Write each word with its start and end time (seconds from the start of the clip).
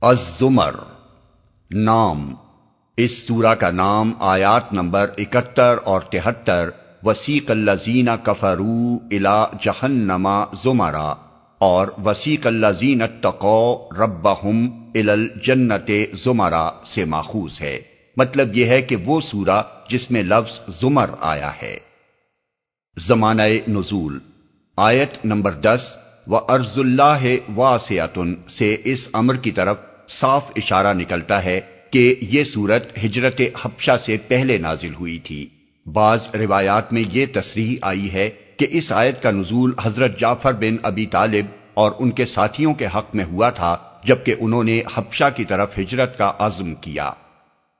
الزمر، 0.00 0.74
نام۔ 1.70 2.34
اس 2.96 3.26
سورہ 3.26 3.54
کا 3.54 3.70
نام 3.70 4.12
آیات 4.18 4.72
نمبر 4.72 5.10
اکہتر 5.18 5.76
اور 5.84 6.00
تہتر۔ 6.00 6.70
وسیق 7.02 7.50
الزین 7.50 8.08
کفرو 8.22 8.98
الا 9.10 9.46
جہنما 9.60 10.44
زمرا۔ 10.64 11.14
اور 11.58 11.88
وسیق 12.04 12.46
الزین 12.46 13.02
تقو 13.20 13.88
ربہم 13.98 14.90
الجنت 14.94 15.90
زمرا 16.24 16.70
سے 16.86 17.04
ماخوذ 17.04 17.60
ہے۔ 17.60 17.80
مطلب 18.16 18.56
یہ 18.56 18.64
ہے 18.64 18.82
کہ 18.82 18.96
وہ 18.96 19.20
سورہ 19.20 19.62
جس 19.88 20.10
میں 20.10 20.22
لفظ 20.22 20.60
زمر 20.80 21.10
آیا 21.20 21.50
ہے۔ 21.62 21.78
زمانہ 22.98 23.42
نزول، 23.68 24.18
آیت 24.76 25.24
نمبر 25.24 25.52
دس۔ 25.52 25.92
و 26.26 26.36
ارض 26.36 26.78
اللہ 26.78 27.36
واسعتن 27.54 28.34
سے 28.48 28.76
اس 28.84 29.08
امر 29.12 29.36
کی 29.36 29.50
طرف 29.50 29.76
صاف 30.08 30.50
اشارہ 30.56 30.94
نکلتا 30.94 31.44
ہے 31.44 31.60
کہ 31.90 32.14
یہ 32.20 32.44
صورت 32.44 32.98
ہجرت 33.04 33.40
حبشہ 33.62 33.96
سے 34.04 34.16
پہلے 34.28 34.58
نازل 34.58 34.94
ہوئی 34.94 35.18
تھی۔ 35.18 35.46
بعض 35.92 36.28
روایات 36.34 36.92
میں 36.92 37.02
یہ 37.12 37.26
تصریح 37.32 37.76
آئی 37.82 38.12
ہے 38.12 38.30
کہ 38.56 38.66
اس 38.70 38.92
آیت 38.92 39.22
کا 39.22 39.30
نزول 39.30 39.72
حضرت 39.82 40.20
جعفر 40.20 40.52
بن 40.52 40.76
ابی 40.82 41.06
طالب 41.06 41.46
اور 41.74 41.92
ان 41.98 42.10
کے 42.10 42.26
ساتھیوں 42.26 42.74
کے 42.74 42.86
حق 42.86 43.14
میں 43.14 43.24
ہوا 43.24 43.50
تھا، 43.50 43.76
جبکہ 44.04 44.34
انہوں 44.38 44.64
نے 44.64 44.82
حبشہ 44.94 45.24
کی 45.36 45.44
طرف 45.44 45.78
ہجرت 45.78 46.18
کا 46.18 46.32
عزم 46.38 46.74
کیا۔ 46.74 47.10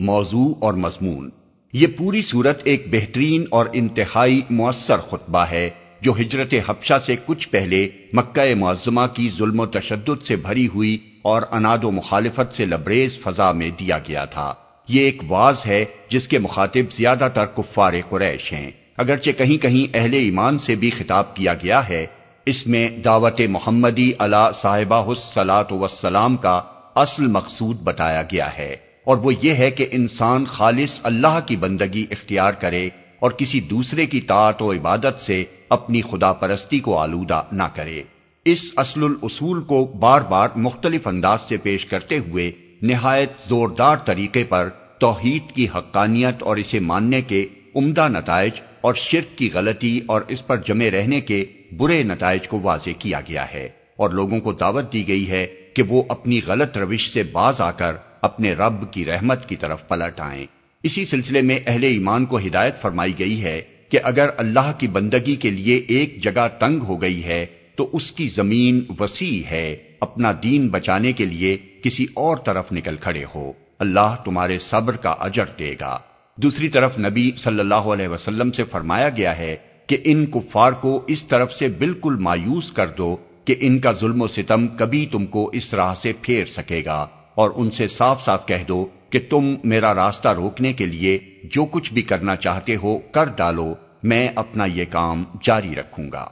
موضوع 0.00 0.54
اور 0.60 0.74
مضمون۔ 0.74 1.30
یہ 1.72 1.86
پوری 1.86 2.22
صورت 2.22 2.60
ایک 2.64 2.86
بہترین 2.90 3.44
اور 3.50 3.66
انتہائی 3.72 4.40
مؤثر 4.50 4.96
خطبہ 4.96 5.44
ہے۔ 5.44 5.70
جو 6.00 6.14
ہجرت 6.20 6.54
حبشہ 6.66 6.98
سے 7.06 7.16
کچھ 7.26 7.48
پہلے 7.48 7.88
مکہ 8.12 8.54
معظمہ 8.54 9.00
کی 9.14 9.30
ظلم 9.38 9.60
و 9.60 9.66
تشدد 9.66 10.24
سے 10.24 10.36
بھری 10.36 10.66
ہوئی 10.66 10.98
اور 11.22 11.42
اناد 11.50 11.78
و 11.82 11.90
مخالفت 11.90 12.56
سے 12.56 12.64
لبریز 12.64 13.18
فضا 13.18 13.52
میں 13.52 13.70
دیا 13.70 13.98
گیا 13.98 14.24
تھا۔ 14.24 14.54
یہ 14.88 15.00
ایک 15.00 15.22
واز 15.28 15.66
ہے 15.66 15.84
جس 16.10 16.28
کے 16.28 16.38
مخاطب 16.38 16.92
زیادہ 16.92 17.28
تر 17.34 17.44
کفار 17.44 17.92
قریش 18.08 18.52
ہیں۔ 18.52 18.70
اگرچہ 18.96 19.30
کہیں 19.38 19.62
کہیں 19.62 19.96
اہل 19.96 20.14
ایمان 20.14 20.58
سے 20.58 20.74
بھی 20.74 20.90
خطاب 20.90 21.36
کیا 21.36 21.54
گیا 21.54 21.88
ہے، 21.88 22.06
اس 22.46 22.66
میں 22.66 22.88
دعوت 22.90 23.40
محمدی 23.48 24.12
علا 24.18 24.52
صاحبہ 24.52 25.08
السلاط 25.08 25.72
وسلام 25.72 26.36
کا 26.36 26.62
اصل 26.94 27.26
مقصود 27.26 27.80
بتایا 27.80 28.22
گیا 28.22 28.58
ہے۔ 28.58 28.76
اور 29.04 29.16
وہ 29.16 29.32
یہ 29.42 29.54
ہے 29.54 29.70
کہ 29.70 29.86
انسان 29.90 30.44
خالص 30.44 31.00
اللہ 31.02 31.40
کی 31.46 31.56
بندگی 31.56 32.06
اختیار 32.10 32.52
کرے 32.52 32.88
اور 33.18 33.30
کسی 33.30 33.60
دوسرے 33.60 34.06
کی 34.06 34.20
طاعت 34.20 34.62
و 34.62 34.72
عبادت 34.72 35.20
سے 35.20 35.44
اپنی 35.68 36.00
خدا 36.00 36.32
پرستی 36.32 36.78
کو 36.78 36.98
آلودہ 36.98 37.42
نہ 37.52 37.62
کرے۔ 37.74 38.02
اس 38.44 38.72
اصل 38.76 39.04
الاصول 39.04 39.62
کو 39.62 39.84
بار 39.84 40.20
بار 40.20 40.48
مختلف 40.56 41.06
انداز 41.06 41.40
سے 41.40 41.56
پیش 41.56 41.86
کرتے 41.86 42.18
ہوئے 42.18 42.52
نہایت 42.82 43.48
زوردار 43.48 43.96
طریقے 44.04 44.44
پر 44.44 44.68
توحید 44.98 45.52
کی 45.52 45.66
حقانیت 45.74 46.42
اور 46.42 46.56
اسے 46.56 46.80
ماننے 46.80 47.22
کے 47.22 47.46
عمدہ 47.76 48.08
نتائج 48.08 48.52
اور 48.80 48.94
شرک 48.94 49.38
کی 49.38 49.50
غلطی 49.54 50.00
اور 50.06 50.22
اس 50.28 50.46
پر 50.46 50.56
جمے 50.56 50.90
رہنے 50.90 51.20
کے 51.20 51.44
برے 51.76 52.02
نتائج 52.02 52.48
کو 52.48 52.60
واضح 52.60 52.90
کیا 52.98 53.20
گیا 53.20 53.46
ہے 53.54 53.68
اور 53.96 54.10
لوگوں 54.10 54.40
کو 54.40 54.52
دعوت 54.52 54.92
دی 54.92 55.08
گئی 55.08 55.30
ہے 55.30 55.46
کہ 55.74 55.82
وہ 55.82 56.02
اپنی 56.08 56.40
غلط 56.46 56.78
روش 56.78 57.10
سے 57.10 57.22
باز 57.22 57.60
آ 57.60 57.70
کر 57.70 57.96
اپنے 58.20 58.52
رب 58.52 58.92
کی 58.92 59.04
رحمت 59.04 59.48
کی 59.48 59.56
طرف 59.56 59.88
پلٹ 59.88 60.20
آئیں۔ 60.20 60.46
اسی 60.82 61.04
سلسلے 61.04 61.42
میں 61.42 61.58
اہل 61.66 61.84
ایمان 61.84 62.26
کو 62.26 62.38
ہدایت 62.38 62.80
فرمائی 62.80 63.12
گئی 63.18 63.42
ہے 63.42 63.62
کہ 63.88 63.98
اگر 64.02 64.30
اللہ 64.36 64.72
کی 64.78 64.88
بندگی 64.88 65.36
کے 65.36 65.50
لیے 65.50 65.76
ایک 65.76 66.22
جگہ 66.22 66.48
تنگ 66.58 66.80
ہو 66.80 67.02
گئی 67.02 67.24
ہے، 67.24 67.46
تو 67.76 67.90
اس 67.92 68.12
کی 68.12 68.28
زمین 68.28 68.84
وسیع 69.00 69.50
ہے، 69.50 69.76
اپنا 70.00 70.32
دین 70.42 70.68
بچانے 70.68 71.12
کے 71.12 71.24
لیے 71.24 71.56
کسی 71.82 72.06
اور 72.14 72.36
طرف 72.36 72.72
نکل 72.72 72.96
کھڑے 72.96 73.24
ہو۔ 73.34 73.52
اللہ 73.78 74.16
تمہارے 74.24 74.58
صبر 74.58 74.96
کا 74.96 75.10
اجر 75.10 75.44
دے 75.58 75.74
گا۔ 75.80 75.98
دوسری 76.36 76.68
طرف 76.68 76.98
نبی 76.98 77.30
صلی 77.38 77.60
اللہ 77.60 77.90
علیہ 77.94 78.08
وسلم 78.08 78.52
سے 78.52 78.64
فرمایا 78.64 79.08
گیا 79.08 79.38
ہے 79.38 79.56
کہ 79.86 79.96
ان 80.04 80.26
کفار 80.26 80.72
کو 80.72 81.04
اس 81.06 81.22
طرف 81.22 81.54
سے 81.54 81.68
بالکل 81.68 82.16
مایوس 82.20 82.72
کر 82.72 82.86
دو 82.86 83.16
کہ 83.44 83.54
ان 83.60 83.78
کا 83.78 83.92
ظلم 83.92 84.22
و 84.22 84.28
ستم 84.28 84.68
کبھی 84.68 85.06
تم 85.06 85.26
کو 85.26 85.50
اس 85.52 85.74
راہ 85.74 85.94
سے 85.94 86.12
پھیر 86.22 86.44
سکے 86.44 86.82
گا 86.84 87.06
اور 87.34 87.50
ان 87.54 87.70
سے 87.70 87.88
صاف 87.88 88.24
صاف 88.24 88.46
کہہ 88.46 88.64
دو 88.68 88.86
کہ 89.10 89.20
تم 89.30 89.54
میرا 89.64 89.94
راستہ 89.94 90.28
روکنے 90.28 90.72
کے 90.72 90.86
لیے 90.86 91.18
جو 91.44 91.64
کچھ 91.64 91.92
بھی 91.92 92.02
کرنا 92.02 92.36
چاہتے 92.36 92.76
ہو 92.76 92.98
کر 92.98 93.24
ڈالو، 93.36 93.74
میں 94.02 94.28
اپنا 94.34 94.64
یہ 94.64 94.84
کام 94.90 95.24
جاری 95.42 95.74
رکھوں 95.74 96.12
گا۔ 96.12 96.28